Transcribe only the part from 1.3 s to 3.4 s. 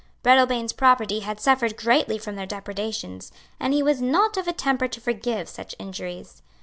suffered greatly from their depredations;